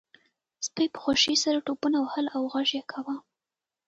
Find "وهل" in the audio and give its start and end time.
2.01-2.25